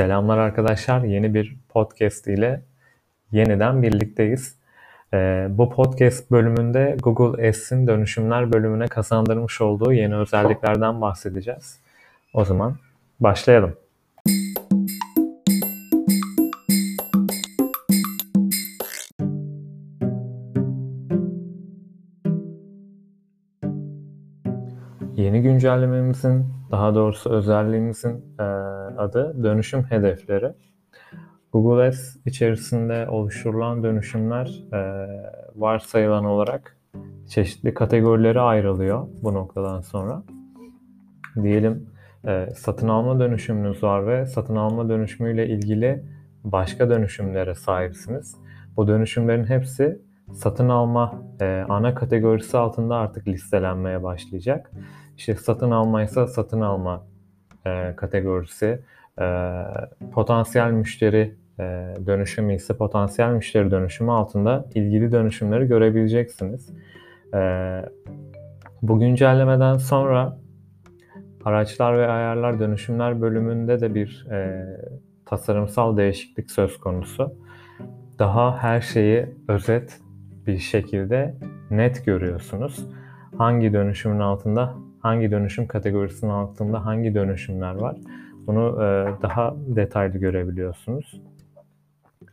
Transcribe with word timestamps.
Selamlar 0.00 0.38
arkadaşlar. 0.38 1.02
Yeni 1.02 1.34
bir 1.34 1.56
podcast 1.68 2.26
ile 2.26 2.62
yeniden 3.32 3.82
birlikteyiz. 3.82 4.56
Ee, 5.14 5.46
bu 5.50 5.70
podcast 5.70 6.30
bölümünde 6.30 6.96
Google 7.02 7.48
Ads'in 7.48 7.86
dönüşümler 7.86 8.52
bölümüne 8.52 8.86
kazandırmış 8.86 9.60
olduğu 9.60 9.92
yeni 9.92 10.16
özelliklerden 10.16 11.00
bahsedeceğiz. 11.00 11.78
O 12.34 12.44
zaman 12.44 12.76
başlayalım. 13.20 13.76
Yeni 25.30 25.42
güncellememizin, 25.42 26.46
daha 26.70 26.94
doğrusu 26.94 27.30
özelliğimizin 27.30 28.24
e, 28.38 28.42
adı 28.98 29.44
dönüşüm 29.44 29.82
hedefleri. 29.82 30.52
Google 31.52 31.86
Ads 31.86 32.16
içerisinde 32.26 33.08
oluşturulan 33.08 33.82
dönüşümler 33.82 34.64
e, 34.72 34.80
varsayılan 35.56 36.24
olarak 36.24 36.76
çeşitli 37.28 37.74
kategorilere 37.74 38.40
ayrılıyor 38.40 39.08
bu 39.22 39.34
noktadan 39.34 39.80
sonra. 39.80 40.22
Diyelim 41.42 41.86
e, 42.26 42.48
satın 42.56 42.88
alma 42.88 43.20
dönüşümünüz 43.20 43.82
var 43.82 44.06
ve 44.06 44.26
satın 44.26 44.56
alma 44.56 44.88
dönüşümüyle 44.88 45.48
ilgili 45.48 46.04
başka 46.44 46.90
dönüşümlere 46.90 47.54
sahipsiniz. 47.54 48.36
Bu 48.76 48.88
dönüşümlerin 48.88 49.44
hepsi 49.44 50.00
satın 50.32 50.68
alma 50.68 51.22
e, 51.40 51.64
ana 51.68 51.94
kategorisi 51.94 52.58
altında 52.58 52.96
artık 52.96 53.28
listelenmeye 53.28 54.02
başlayacak. 54.02 54.70
İşte 55.20 55.34
satın 55.34 55.70
alma 55.70 56.02
ise 56.02 56.26
satın 56.26 56.60
alma 56.60 57.06
e, 57.66 57.96
kategorisi, 57.96 58.80
e, 59.20 59.64
potansiyel 60.12 60.70
müşteri 60.70 61.34
e, 61.58 61.62
dönüşümü 62.06 62.54
ise 62.54 62.76
potansiyel 62.76 63.30
müşteri 63.30 63.70
dönüşümü 63.70 64.10
altında 64.10 64.64
ilgili 64.74 65.12
dönüşümleri 65.12 65.66
görebileceksiniz. 65.66 66.70
E, 67.34 67.38
bu 68.82 68.98
güncellemeden 68.98 69.76
sonra 69.76 70.38
araçlar 71.44 71.98
ve 71.98 72.08
ayarlar 72.08 72.60
dönüşümler 72.60 73.20
bölümünde 73.20 73.80
de 73.80 73.94
bir 73.94 74.26
e, 74.30 74.66
tasarımsal 75.26 75.96
değişiklik 75.96 76.50
söz 76.50 76.78
konusu. 76.78 77.34
Daha 78.18 78.56
her 78.56 78.80
şeyi 78.80 79.26
özet 79.48 80.00
bir 80.46 80.58
şekilde 80.58 81.34
net 81.70 82.06
görüyorsunuz. 82.06 82.86
Hangi 83.38 83.72
dönüşümün 83.72 84.20
altında, 84.20 84.74
hangi 85.00 85.30
dönüşüm 85.30 85.66
kategorisinin 85.66 86.30
altında 86.30 86.84
hangi 86.86 87.14
dönüşümler 87.14 87.74
var. 87.74 87.96
Bunu 88.46 88.82
e, 88.82 89.22
daha 89.22 89.54
detaylı 89.56 90.18
görebiliyorsunuz. 90.18 91.22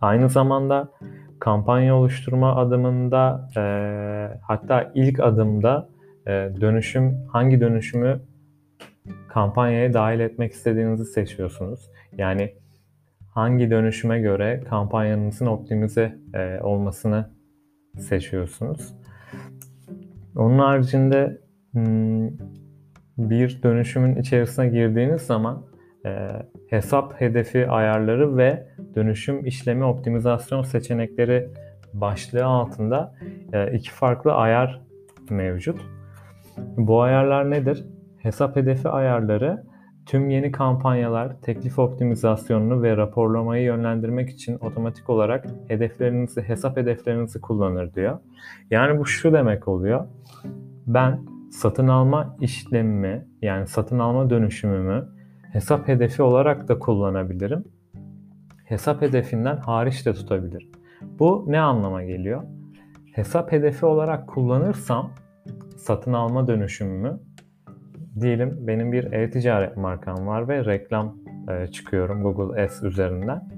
Aynı 0.00 0.28
zamanda 0.28 0.88
kampanya 1.40 1.96
oluşturma 1.96 2.56
adımında 2.56 3.48
e, 3.56 3.62
hatta 4.42 4.92
ilk 4.94 5.20
adımda 5.20 5.88
e, 6.26 6.30
dönüşüm 6.60 7.26
hangi 7.32 7.60
dönüşümü 7.60 8.20
kampanyaya 9.28 9.92
dahil 9.92 10.20
etmek 10.20 10.52
istediğinizi 10.52 11.04
seçiyorsunuz. 11.04 11.90
Yani 12.12 12.54
hangi 13.34 13.70
dönüşüme 13.70 14.20
göre 14.20 14.62
kampanyanızın 14.68 15.46
optimize 15.46 16.18
olmasını 16.62 17.30
seçiyorsunuz. 17.98 18.94
Onun 20.36 20.58
haricinde 20.58 21.45
bir 23.18 23.62
dönüşümün 23.62 24.16
içerisine 24.16 24.68
girdiğiniz 24.68 25.22
zaman 25.22 25.62
e, 26.06 26.28
hesap 26.70 27.20
hedefi 27.20 27.68
ayarları 27.68 28.36
ve 28.36 28.66
dönüşüm 28.94 29.46
işlemi 29.46 29.84
optimizasyon 29.84 30.62
seçenekleri 30.62 31.48
başlığı 31.94 32.44
altında 32.44 33.14
e, 33.52 33.72
iki 33.72 33.90
farklı 33.90 34.32
ayar 34.32 34.82
mevcut. 35.30 35.80
Bu 36.76 37.02
ayarlar 37.02 37.50
nedir? 37.50 37.84
Hesap 38.18 38.56
hedefi 38.56 38.88
ayarları 38.88 39.62
tüm 40.06 40.30
yeni 40.30 40.52
kampanyalar, 40.52 41.40
teklif 41.40 41.78
optimizasyonunu 41.78 42.82
ve 42.82 42.96
raporlamayı 42.96 43.64
yönlendirmek 43.64 44.30
için 44.30 44.58
otomatik 44.60 45.10
olarak 45.10 45.46
hedeflerinizi, 45.68 46.42
hesap 46.42 46.76
hedeflerinizi 46.76 47.40
kullanır 47.40 47.94
diyor. 47.94 48.18
Yani 48.70 48.98
bu 48.98 49.06
şu 49.06 49.32
demek 49.32 49.68
oluyor. 49.68 50.06
Ben 50.86 51.20
satın 51.50 51.88
alma 51.88 52.36
işlemimi 52.40 53.26
yani 53.42 53.66
satın 53.66 53.98
alma 53.98 54.30
dönüşümümü 54.30 55.08
hesap 55.52 55.88
hedefi 55.88 56.22
olarak 56.22 56.68
da 56.68 56.78
kullanabilirim. 56.78 57.64
Hesap 58.64 59.02
hedefinden 59.02 59.56
hariç 59.56 60.06
de 60.06 60.12
tutabilirim. 60.12 60.68
Bu 61.18 61.44
ne 61.48 61.60
anlama 61.60 62.02
geliyor? 62.02 62.42
Hesap 63.12 63.52
hedefi 63.52 63.86
olarak 63.86 64.28
kullanırsam 64.28 65.10
satın 65.76 66.12
alma 66.12 66.48
dönüşümümü 66.48 67.20
diyelim 68.20 68.58
benim 68.66 68.92
bir 68.92 69.12
e-ticaret 69.12 69.76
markam 69.76 70.26
var 70.26 70.48
ve 70.48 70.64
reklam 70.64 71.16
e, 71.50 71.66
çıkıyorum 71.66 72.22
Google 72.22 72.62
Ads 72.62 72.82
üzerinden. 72.82 73.48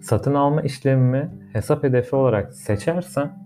Satın 0.00 0.34
alma 0.34 0.62
işlemimi 0.62 1.30
hesap 1.52 1.84
hedefi 1.84 2.16
olarak 2.16 2.54
seçersem 2.54 3.43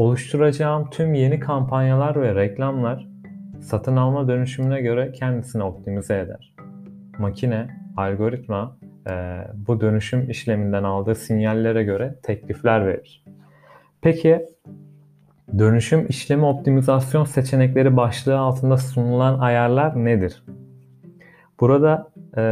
oluşturacağım 0.00 0.90
tüm 0.90 1.14
yeni 1.14 1.40
kampanyalar 1.40 2.22
ve 2.22 2.34
reklamlar 2.34 3.08
satın 3.60 3.96
alma 3.96 4.28
dönüşümüne 4.28 4.80
göre 4.80 5.12
kendisini 5.12 5.62
optimize 5.62 6.18
eder. 6.18 6.54
Makine, 7.18 7.68
algoritma 7.96 8.76
e, 9.10 9.12
bu 9.54 9.80
dönüşüm 9.80 10.30
işleminden 10.30 10.82
aldığı 10.82 11.14
sinyallere 11.14 11.84
göre 11.84 12.18
teklifler 12.22 12.86
verir. 12.86 13.24
Peki 14.02 14.46
Dönüşüm 15.58 16.06
işlemi 16.06 16.44
optimizasyon 16.44 17.24
seçenekleri 17.24 17.96
başlığı 17.96 18.38
altında 18.38 18.76
sunulan 18.76 19.38
ayarlar 19.38 20.04
nedir? 20.04 20.44
Burada 21.60 22.12
e, 22.36 22.42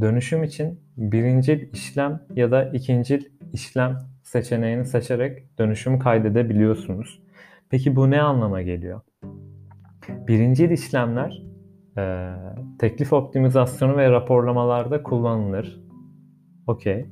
dönüşüm 0.00 0.44
için 0.44 0.80
birinci 0.96 1.70
işlem 1.72 2.20
ya 2.36 2.50
da 2.50 2.64
ikinci 2.64 3.20
işlem 3.52 4.11
seçeneğini 4.32 4.84
seçerek 4.84 5.58
dönüşümü 5.58 5.98
kaydedebiliyorsunuz. 5.98 7.22
Peki 7.70 7.96
bu 7.96 8.10
ne 8.10 8.22
anlama 8.22 8.62
geliyor? 8.62 9.00
Birinci 10.08 10.66
işlemler 10.66 11.42
e, 11.98 12.32
teklif 12.78 13.12
optimizasyonu 13.12 13.96
ve 13.96 14.10
raporlamalarda 14.10 15.02
kullanılır. 15.02 15.80
Okey. 16.66 17.06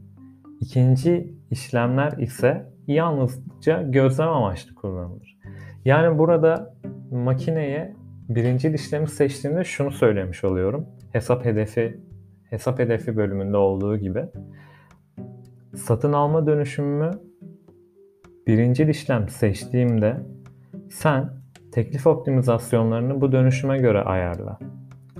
İkinci 0.60 1.34
işlemler 1.50 2.12
ise 2.12 2.66
yalnızca 2.86 3.82
gözlem 3.82 4.28
amaçlı 4.28 4.75
kullanılır. 4.75 5.38
Yani 5.84 6.19
burada 6.19 6.75
makineye 7.10 7.97
birinci 8.28 8.69
işlemi 8.69 9.08
seçtiğimde 9.08 9.64
şunu 9.64 9.91
söylemiş 9.91 10.44
oluyorum. 10.44 10.87
Hesap 11.12 11.44
hedefi 11.44 12.00
hesap 12.50 12.78
hedefi 12.78 13.16
bölümünde 13.16 13.56
olduğu 13.56 13.97
gibi 13.97 14.25
satın 15.76 16.12
alma 16.12 16.47
dönüşümümü 16.47 17.10
birinci 18.47 18.84
işlem 18.84 19.28
seçtiğimde 19.28 20.16
sen 20.91 21.31
teklif 21.72 22.06
optimizasyonlarını 22.06 23.20
bu 23.20 23.32
dönüşüme 23.32 23.78
göre 23.78 24.03
ayarla. 24.03 24.58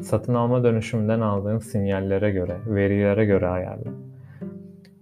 Satın 0.03 0.34
alma 0.34 0.65
dönüşümünden 0.65 1.21
aldığın 1.21 1.59
sinyallere 1.59 2.31
göre, 2.31 2.56
verilere 2.66 3.25
göre 3.25 3.49
ayarla. 3.49 3.91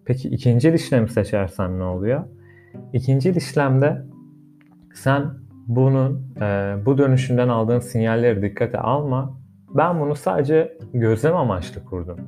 Peki 0.04 0.28
ikinci 0.28 0.70
işlemi 0.70 1.08
seçersen 1.08 1.78
ne 1.78 1.82
oluyor? 1.82 2.24
İkinci 2.92 3.30
işlemde 3.30 4.02
sen 4.94 5.30
bunun 5.66 6.34
e, 6.40 6.76
bu 6.86 6.98
dönüşümden 6.98 7.48
aldığın 7.48 7.78
sinyalleri 7.78 8.42
dikkate 8.42 8.78
alma. 8.78 9.38
Ben 9.74 10.00
bunu 10.00 10.14
sadece 10.14 10.78
gözlem 10.94 11.36
amaçlı 11.36 11.84
kurdum. 11.84 12.18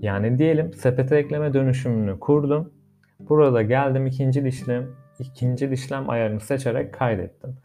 Yani 0.00 0.38
diyelim 0.38 0.72
sepete 0.72 1.16
ekleme 1.16 1.54
dönüşümünü 1.54 2.20
kurdum. 2.20 2.72
Burada 3.20 3.62
geldim 3.62 4.06
ikinci 4.06 4.40
işlem 4.48 4.86
ikinci 5.18 5.66
işlem 5.66 6.10
ayarını 6.10 6.40
seçerek 6.40 6.94
kaydettim. 6.94 7.56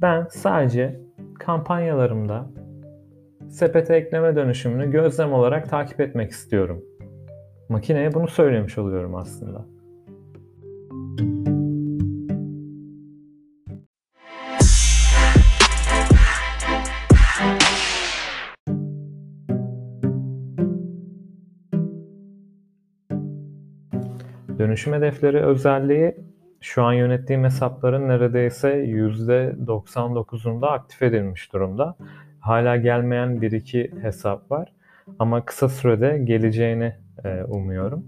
Ben 0.00 0.26
sadece 0.30 1.00
kampanyalarımda 1.38 2.50
sepete 3.48 3.96
ekleme 3.96 4.36
dönüşümünü 4.36 4.90
gözlem 4.90 5.32
olarak 5.32 5.70
takip 5.70 6.00
etmek 6.00 6.30
istiyorum. 6.30 6.84
Makineye 7.68 8.14
bunu 8.14 8.28
söylemiş 8.28 8.78
oluyorum 8.78 9.14
aslında. 9.14 9.64
Dönüşüm 24.58 24.92
hedefleri 24.92 25.40
özelliği 25.40 26.16
şu 26.60 26.82
an 26.82 26.92
yönettiğim 26.92 27.44
hesapların 27.44 28.08
neredeyse 28.08 28.84
%99'unda 28.84 30.66
aktif 30.66 31.02
edilmiş 31.02 31.52
durumda. 31.52 31.96
Hala 32.40 32.76
gelmeyen 32.76 33.42
bir 33.42 33.52
iki 33.52 33.92
hesap 34.02 34.50
var. 34.50 34.72
Ama 35.18 35.44
kısa 35.44 35.68
sürede 35.68 36.18
geleceğini 36.24 36.92
e, 37.24 37.42
umuyorum. 37.42 38.06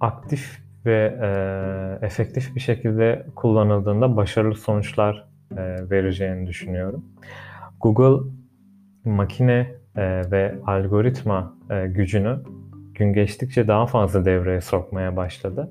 Aktif 0.00 0.62
ve 0.86 1.18
e, 1.22 2.06
efektif 2.06 2.54
bir 2.54 2.60
şekilde 2.60 3.26
kullanıldığında 3.34 4.16
başarılı 4.16 4.54
sonuçlar 4.54 5.28
e, 5.52 5.90
vereceğini 5.90 6.46
düşünüyorum. 6.46 7.04
Google 7.80 8.30
makine 9.04 9.74
e, 9.96 10.30
ve 10.30 10.54
algoritma 10.66 11.54
e, 11.70 11.86
gücünü 11.86 12.38
gün 12.98 13.12
geçtikçe 13.12 13.68
daha 13.68 13.86
fazla 13.86 14.24
devreye 14.24 14.60
sokmaya 14.60 15.16
başladı. 15.16 15.70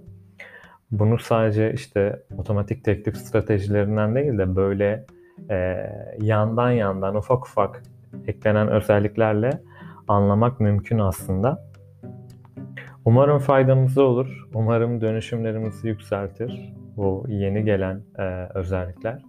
Bunu 0.91 1.19
sadece 1.19 1.73
işte 1.73 2.23
otomatik 2.37 2.83
teklif 2.85 3.17
stratejilerinden 3.17 4.15
değil 4.15 4.37
de 4.37 4.55
böyle 4.55 5.05
e, 5.49 5.89
yandan 6.21 6.71
yandan 6.71 7.15
ufak 7.15 7.47
ufak 7.47 7.83
eklenen 8.27 8.67
özelliklerle 8.67 9.49
anlamak 10.07 10.59
mümkün 10.59 10.99
aslında. 10.99 11.67
Umarım 13.05 13.39
faydamızda 13.39 14.03
olur. 14.03 14.47
Umarım 14.53 15.01
dönüşümlerimizi 15.01 15.87
yükseltir. 15.87 16.73
Bu 16.97 17.25
yeni 17.27 17.63
gelen 17.63 18.01
e, 18.19 18.47
özellikler. 18.53 19.21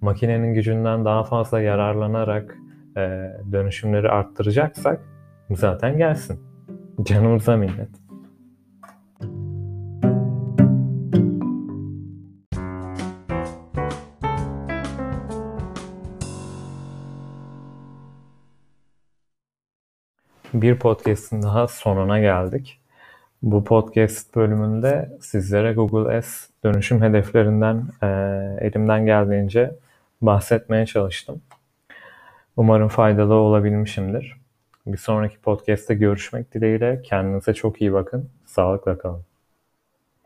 Makinenin 0.00 0.54
gücünden 0.54 1.04
daha 1.04 1.24
fazla 1.24 1.60
yararlanarak 1.60 2.56
e, 2.96 3.00
dönüşümleri 3.52 4.08
arttıracaksak 4.08 5.00
zaten 5.50 5.98
gelsin. 5.98 6.49
Canımıza 7.02 7.56
minnet. 7.56 7.88
Bir 20.54 20.78
podcast'in 20.78 21.42
daha 21.42 21.68
sonuna 21.68 22.20
geldik. 22.20 22.80
Bu 23.42 23.64
podcast 23.64 24.36
bölümünde 24.36 25.18
sizlere 25.20 25.72
Google 25.72 26.22
S 26.22 26.48
dönüşüm 26.64 27.02
hedeflerinden 27.02 27.84
e, 28.02 28.06
elimden 28.60 29.06
geldiğince 29.06 29.74
bahsetmeye 30.22 30.86
çalıştım. 30.86 31.42
Umarım 32.56 32.88
faydalı 32.88 33.34
olabilmişimdir. 33.34 34.39
Bir 34.86 34.96
sonraki 34.96 35.38
podcast'te 35.38 35.94
görüşmek 35.94 36.54
dileğiyle. 36.54 37.02
Kendinize 37.02 37.54
çok 37.54 37.80
iyi 37.80 37.92
bakın. 37.92 38.30
Sağlıkla 38.46 38.98
kalın. 38.98 39.29